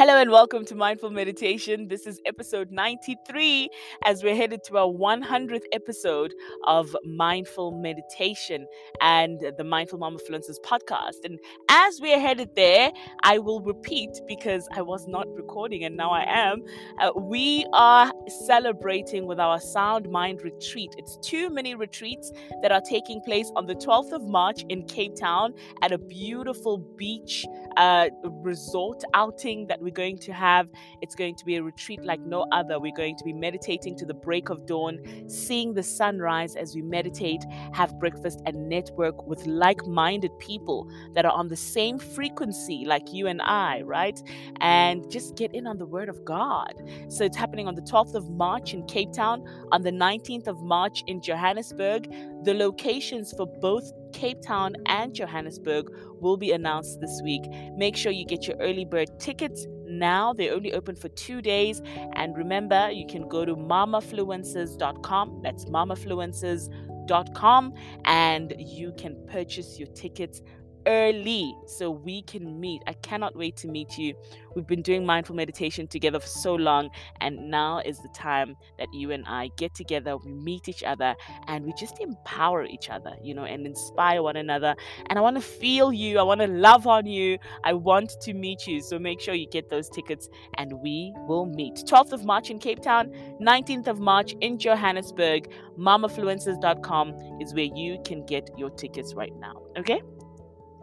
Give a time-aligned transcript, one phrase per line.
[0.00, 1.86] Hello and welcome to Mindful Meditation.
[1.86, 3.68] This is episode 93
[4.06, 6.32] as we're headed to our 100th episode
[6.64, 8.66] of Mindful Meditation
[9.02, 11.22] and the Mindful Mamafluencers podcast.
[11.24, 12.92] And as we're headed there,
[13.24, 16.64] I will repeat because I was not recording and now I am.
[16.98, 18.10] Uh, we are
[18.46, 20.94] celebrating with our Sound Mind Retreat.
[20.96, 25.14] It's two mini retreats that are taking place on the 12th of March in Cape
[25.14, 27.44] Town at a beautiful beach
[27.76, 30.68] uh, resort outing that we're going to have.
[31.02, 32.78] It's going to be a retreat like no other.
[32.78, 36.82] We're going to be meditating to the break of dawn, seeing the sunrise as we
[36.82, 42.84] meditate, have breakfast, and network with like minded people that are on the same frequency
[42.86, 44.20] like you and I, right?
[44.60, 46.74] And just get in on the Word of God.
[47.08, 50.62] So it's happening on the 12th of March in Cape Town, on the 19th of
[50.62, 52.08] March in Johannesburg.
[52.44, 57.42] The locations for both Cape Town and Johannesburg will be announced this week.
[57.76, 59.66] Make sure you get your early bird tickets
[60.00, 60.32] now.
[60.32, 61.80] They're only open for two days.
[62.14, 65.42] And remember, you can go to mamafluencers.com.
[65.42, 70.42] That's mamafluencers.com and you can purchase your tickets
[70.86, 72.82] early so we can meet.
[72.86, 74.14] I cannot wait to meet you.
[74.54, 78.88] We've been doing mindful meditation together for so long, and now is the time that
[78.92, 81.14] you and I get together, we meet each other,
[81.46, 84.74] and we just empower each other, you know, and inspire one another.
[85.08, 88.34] And I want to feel you, I want to love on you, I want to
[88.34, 88.80] meet you.
[88.82, 91.76] So make sure you get those tickets, and we will meet.
[91.86, 95.52] 12th of March in Cape Town, 19th of March in Johannesburg.
[95.78, 99.62] Mamafluencers.com is where you can get your tickets right now.
[99.78, 100.02] Okay?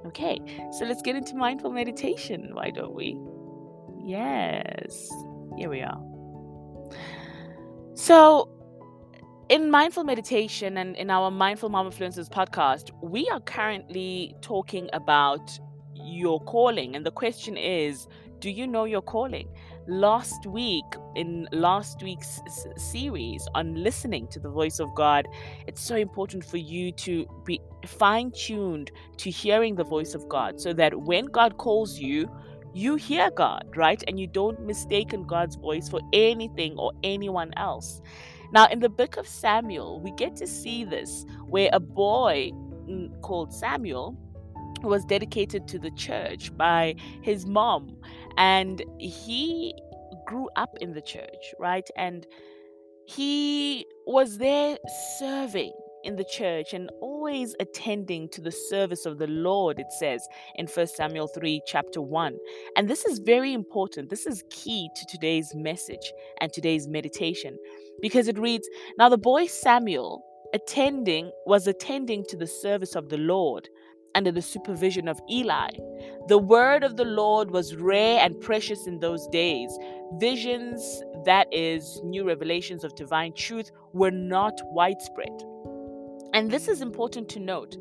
[0.07, 0.39] Okay,
[0.71, 3.19] so let's get into mindful meditation, why don't we?
[4.05, 5.09] Yes,
[5.57, 6.01] here we are.
[7.93, 8.47] So,
[9.49, 15.59] in mindful meditation and in our Mindful Mamafluencers podcast, we are currently talking about
[15.93, 16.95] your calling.
[16.95, 18.07] And the question is
[18.39, 19.49] do you know your calling?
[19.89, 20.83] Last week,
[21.15, 22.41] in last week's
[22.75, 25.29] series on listening to the voice of God,
[25.65, 30.59] it's so important for you to be fine tuned to hearing the voice of God
[30.59, 32.29] so that when God calls you,
[32.73, 34.03] you hear God, right?
[34.09, 38.01] And you don't mistake in God's voice for anything or anyone else.
[38.51, 42.51] Now, in the book of Samuel, we get to see this where a boy
[42.89, 44.17] mm, called Samuel
[44.83, 47.97] was dedicated to the church by his mom
[48.37, 49.73] and he
[50.25, 52.27] grew up in the church right and
[53.05, 54.77] he was there
[55.17, 55.71] serving
[56.03, 60.67] in the church and always attending to the service of the Lord, it says in
[60.67, 62.37] 1 Samuel 3, chapter 1.
[62.75, 64.09] And this is very important.
[64.09, 67.57] This is key to today's message and today's meditation
[68.01, 68.67] because it reads
[68.97, 70.23] Now the boy Samuel
[70.53, 73.67] attending was attending to the service of the Lord
[74.17, 75.69] under the supervision of Eli.
[76.27, 79.69] The word of the Lord was rare and precious in those days.
[80.13, 85.31] Visions, that is, new revelations of divine truth, were not widespread.
[86.33, 87.77] And this is important to note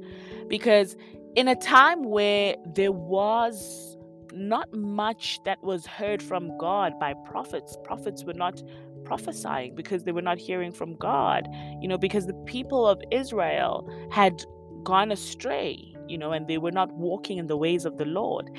[0.46, 0.94] because
[1.36, 3.96] in a time where there was
[4.32, 8.62] not much that was heard from God by prophets, prophets were not
[9.04, 11.48] prophesying because they were not hearing from God,
[11.80, 14.44] you know, because the people of Israel had
[14.84, 18.50] gone astray you know, and they were not walking in the ways of the Lord.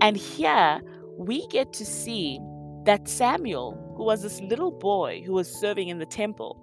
[0.00, 0.80] And here
[1.16, 2.40] we get to see
[2.84, 6.60] that Samuel, who was this little boy who was serving in the temple,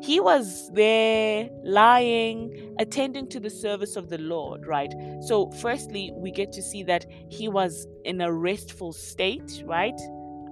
[0.00, 4.92] he was there lying, attending to the service of the Lord, right?
[5.22, 9.98] So, firstly, we get to see that he was in a restful state, right?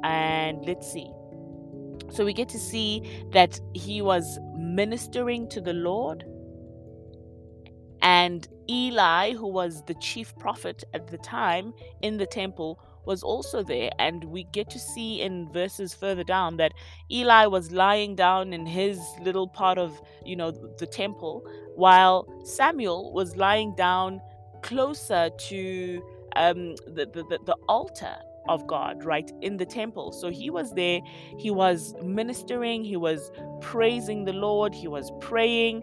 [0.03, 1.09] And let's see.
[2.11, 6.25] So, we get to see that he was ministering to the Lord
[8.07, 13.65] and Eli, who was the chief prophet at the time in the temple, was also
[13.65, 13.91] there.
[13.99, 16.73] And we get to see in verses further down that
[17.11, 23.13] Eli was lying down in his little part of, you know, the temple, while Samuel
[23.13, 24.21] was lying down
[24.63, 26.01] closer to
[26.37, 28.15] um, the, the, the altar
[28.49, 30.13] of God, right, in the temple.
[30.13, 31.01] So he was there,
[31.37, 35.83] he was ministering, he was praising the Lord, he was praying,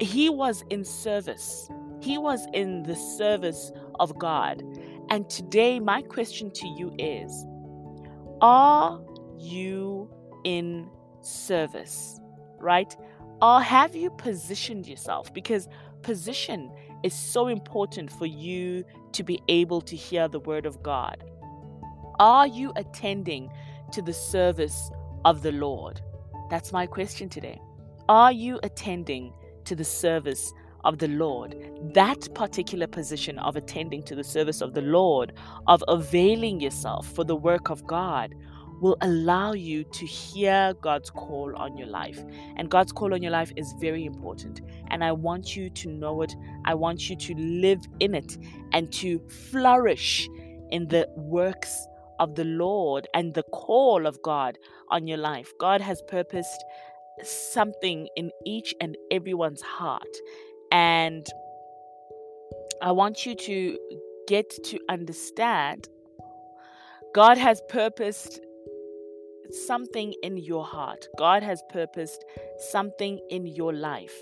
[0.00, 1.68] he was in service.
[2.00, 4.62] He was in the service of God.
[5.10, 7.44] And today, my question to you is
[8.40, 9.00] Are
[9.38, 10.10] you
[10.44, 10.88] in
[11.20, 12.20] service?
[12.58, 12.94] Right?
[13.42, 15.32] Or have you positioned yourself?
[15.32, 15.68] Because
[16.02, 16.70] position
[17.02, 21.24] is so important for you to be able to hear the word of God.
[22.18, 23.50] Are you attending
[23.92, 24.90] to the service
[25.24, 26.00] of the Lord?
[26.50, 27.60] That's my question today.
[28.08, 29.32] Are you attending
[29.64, 30.52] to the service
[30.84, 31.56] of the Lord,
[31.94, 35.32] that particular position of attending to the service of the Lord,
[35.66, 38.34] of availing yourself for the work of God,
[38.80, 42.22] will allow you to hear God's call on your life.
[42.56, 44.60] And God's call on your life is very important.
[44.88, 46.34] And I want you to know it.
[46.64, 48.36] I want you to live in it
[48.72, 49.20] and to
[49.50, 50.28] flourish
[50.70, 51.86] in the works
[52.18, 54.58] of the Lord and the call of God
[54.90, 55.52] on your life.
[55.58, 56.64] God has purposed
[57.22, 60.16] something in each and everyone's heart.
[60.72, 61.26] And
[62.82, 63.78] I want you to
[64.26, 65.88] get to understand
[67.14, 68.40] God has purposed
[69.50, 71.06] something in your heart.
[71.16, 72.24] God has purposed
[72.58, 74.14] something in your life.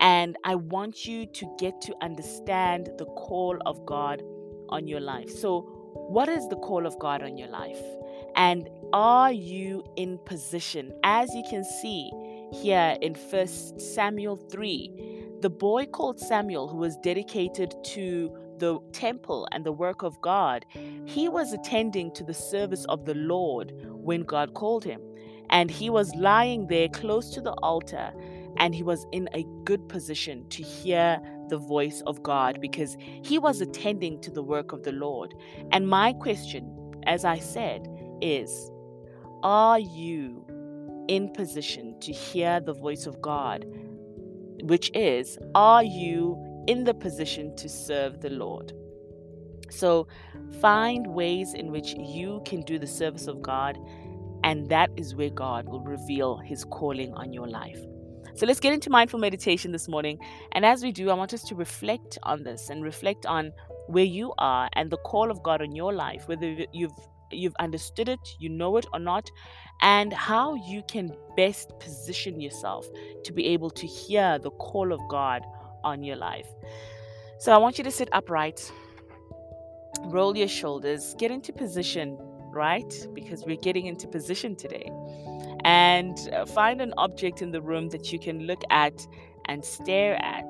[0.00, 4.22] And I want you to get to understand the call of God
[4.68, 5.30] on your life.
[5.30, 5.60] So,
[6.08, 7.80] what is the call of God on your life?
[8.36, 10.92] And are you in position?
[11.04, 12.10] As you can see
[12.52, 14.92] here in First Samuel 3,
[15.40, 20.66] the boy called Samuel, who was dedicated to the temple and the work of God,
[21.06, 25.00] he was attending to the service of the Lord when God called him.
[25.48, 28.12] And he was lying there close to the altar,
[28.58, 33.38] and he was in a good position to hear the voice of God because he
[33.38, 35.34] was attending to the work of the Lord.
[35.72, 37.88] And my question, as I said,
[38.20, 38.70] is
[39.42, 40.44] Are you
[41.08, 43.64] in position to hear the voice of God
[44.62, 48.72] which is, are you in the position to serve the Lord?
[49.70, 50.08] So
[50.60, 53.78] find ways in which you can do the service of God,
[54.42, 57.78] and that is where God will reveal his calling on your life.
[58.34, 60.18] So let's get into mindful meditation this morning.
[60.52, 63.52] And as we do, I want us to reflect on this and reflect on
[63.88, 66.92] where you are and the call of God on your life, whether you've
[67.30, 69.30] you've understood it, you know it or not,
[69.80, 72.86] and how you can best position yourself
[73.24, 75.42] to be able to hear the call of God
[75.84, 76.48] on your life.
[77.38, 78.70] So I want you to sit upright,
[80.04, 82.18] roll your shoulders, get into position,
[82.52, 82.92] right?
[83.14, 84.90] Because we're getting into position today.
[85.64, 89.06] And uh, find an object in the room that you can look at
[89.46, 90.44] and stare at,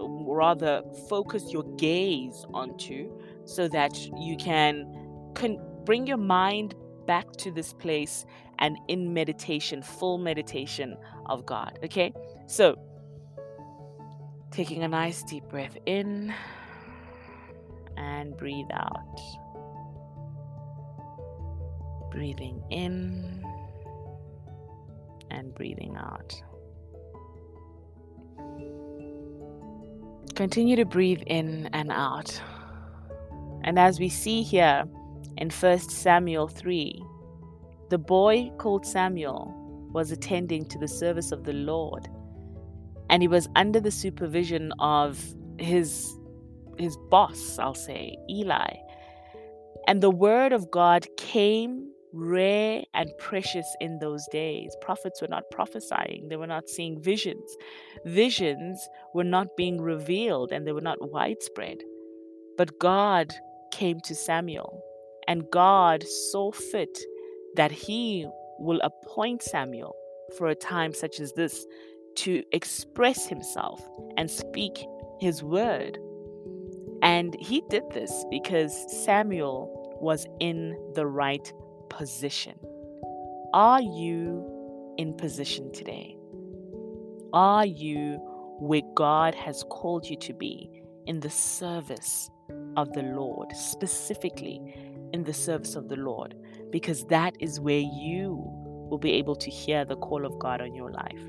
[0.00, 3.10] rather focus your gaze onto
[3.44, 4.86] so that you can
[5.34, 6.76] con- bring your mind
[7.08, 8.24] back to this place
[8.60, 10.96] and in meditation, full meditation
[11.26, 11.80] of God.
[11.82, 12.12] Okay?
[12.46, 12.76] So,
[14.52, 16.32] taking a nice deep breath in
[17.96, 19.20] and breathe out.
[22.12, 23.44] Breathing in
[25.28, 26.40] and breathing out.
[30.36, 32.40] Continue to breathe in and out.
[33.64, 34.84] And as we see here
[35.40, 37.02] in 1 Samuel 3,
[37.88, 39.54] the boy called Samuel
[39.92, 42.08] was attending to the service of the Lord,
[43.08, 46.16] and he was under the supervision of his
[46.78, 48.74] his boss, I'll say, Eli.
[49.86, 54.74] And the word of God came rare and precious in those days.
[54.80, 57.56] Prophets were not prophesying, they were not seeing visions.
[58.04, 61.78] Visions were not being revealed and they were not widespread.
[62.56, 63.32] But God
[63.72, 64.82] came to Samuel,
[65.28, 66.98] and God saw fit
[67.56, 68.26] that he
[68.58, 69.94] will appoint Samuel
[70.36, 71.66] for a time such as this
[72.16, 73.80] to express himself
[74.16, 74.84] and speak
[75.20, 75.98] his word.
[77.02, 78.74] And he did this because
[79.04, 81.52] Samuel was in the right
[81.88, 82.58] position.
[83.52, 86.16] Are you in position today?
[87.32, 88.18] Are you
[88.58, 92.30] where God has called you to be in the service
[92.76, 94.60] of the Lord, specifically
[95.12, 96.34] in the service of the Lord?
[96.70, 98.42] because that is where you
[98.88, 101.20] will be able to hear the call of God on your life.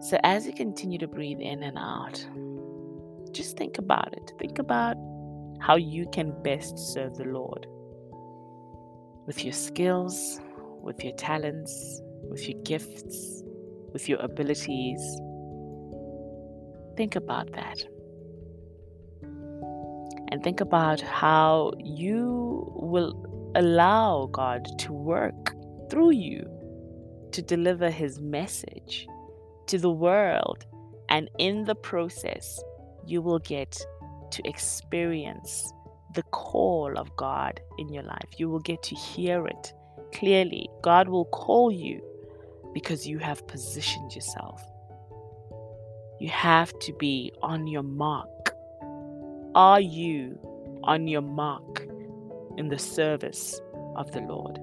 [0.00, 2.26] So, as you continue to breathe in and out,
[3.32, 4.32] just think about it.
[4.38, 4.96] Think about
[5.60, 7.66] how you can best serve the Lord
[9.26, 10.40] with your skills,
[10.82, 13.42] with your talents, with your gifts,
[13.92, 15.00] with your abilities.
[16.96, 17.84] Think about that.
[20.28, 25.54] And think about how you will allow God to work
[25.90, 26.48] through you
[27.32, 29.06] to deliver His message
[29.66, 30.66] to the world.
[31.08, 32.60] And in the process,
[33.06, 33.78] you will get
[34.32, 35.72] to experience
[36.14, 38.28] the call of God in your life.
[38.38, 39.72] You will get to hear it
[40.12, 40.68] clearly.
[40.82, 42.00] God will call you
[42.72, 44.62] because you have positioned yourself.
[46.20, 48.28] You have to be on your mark.
[49.54, 50.38] Are you
[50.82, 51.84] on your mark?
[52.56, 53.60] in the service
[53.96, 54.58] of the Lord.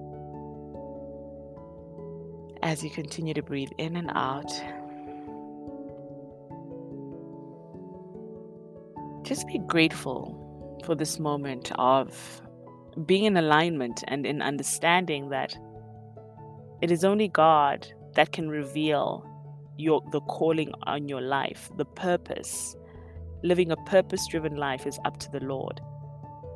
[2.63, 4.51] As you continue to breathe in and out,
[9.23, 10.37] just be grateful
[10.85, 12.41] for this moment of
[13.05, 15.55] being in alignment and in understanding that
[16.81, 19.27] it is only God that can reveal
[19.77, 22.75] your the calling on your life, the purpose.
[23.43, 25.81] Living a purpose driven life is up to the Lord.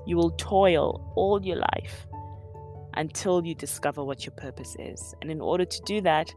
[0.05, 2.07] You will toil all your life
[2.95, 5.15] until you discover what your purpose is.
[5.21, 6.33] And in order to do that,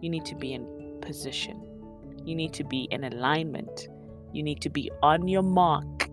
[0.00, 1.62] you need to be in position.
[2.24, 3.88] You need to be in alignment.
[4.32, 6.10] You need to be on your mark.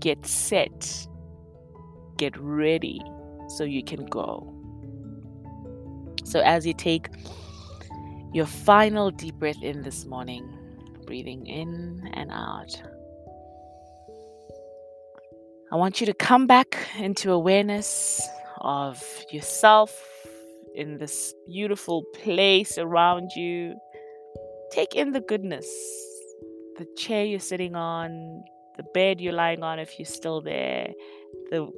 [0.00, 1.06] Get set.
[2.16, 3.00] Get ready
[3.48, 4.54] so you can go.
[6.24, 7.08] So, as you take
[8.32, 10.48] your final deep breath in this morning,
[11.10, 12.80] breathing in and out,
[15.72, 18.22] I want you to come back into awareness
[18.60, 19.02] of
[19.32, 19.90] yourself
[20.76, 23.74] in this beautiful place around you.
[24.70, 25.66] Take in the goodness,
[26.76, 28.44] the chair you're sitting on,
[28.76, 30.92] the bed you're lying on if you're still there,
[31.50, 31.68] the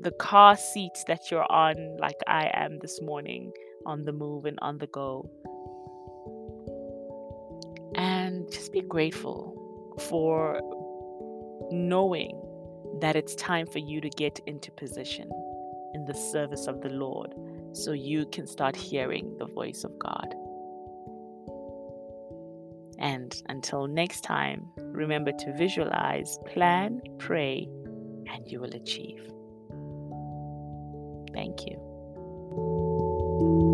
[0.00, 3.52] the car seats that you're on like I am this morning
[3.84, 5.30] on the move and on the go.
[8.50, 9.54] Just be grateful
[10.08, 10.60] for
[11.70, 12.40] knowing
[13.00, 15.30] that it's time for you to get into position
[15.94, 17.34] in the service of the Lord
[17.72, 20.34] so you can start hearing the voice of God.
[22.98, 27.68] And until next time, remember to visualize, plan, pray,
[28.32, 29.20] and you will achieve.
[31.34, 33.73] Thank you.